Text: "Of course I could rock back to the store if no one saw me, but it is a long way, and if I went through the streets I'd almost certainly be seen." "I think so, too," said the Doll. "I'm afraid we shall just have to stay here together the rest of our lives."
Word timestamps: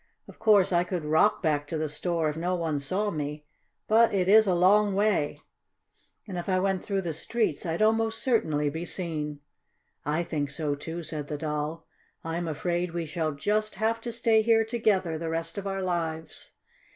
"Of 0.27 0.39
course 0.39 0.71
I 0.73 0.83
could 0.83 1.05
rock 1.05 1.43
back 1.43 1.67
to 1.67 1.77
the 1.77 1.87
store 1.87 2.27
if 2.27 2.35
no 2.35 2.55
one 2.55 2.79
saw 2.79 3.11
me, 3.11 3.45
but 3.87 4.11
it 4.11 4.27
is 4.27 4.47
a 4.47 4.55
long 4.55 4.95
way, 4.95 5.43
and 6.27 6.39
if 6.39 6.49
I 6.49 6.57
went 6.57 6.83
through 6.83 7.03
the 7.03 7.13
streets 7.13 7.67
I'd 7.67 7.83
almost 7.83 8.23
certainly 8.23 8.67
be 8.71 8.83
seen." 8.83 9.41
"I 10.03 10.23
think 10.23 10.49
so, 10.49 10.73
too," 10.73 11.03
said 11.03 11.27
the 11.27 11.37
Doll. 11.37 11.85
"I'm 12.23 12.47
afraid 12.47 12.95
we 12.95 13.05
shall 13.05 13.33
just 13.33 13.75
have 13.75 14.01
to 14.01 14.11
stay 14.11 14.41
here 14.41 14.65
together 14.65 15.19
the 15.19 15.29
rest 15.29 15.59
of 15.59 15.67
our 15.67 15.83
lives." 15.83 16.49